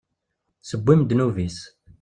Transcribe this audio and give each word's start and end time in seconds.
Tewwim 0.67 1.01
ddnub-is. 1.03 1.59